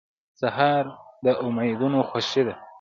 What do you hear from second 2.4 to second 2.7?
ده.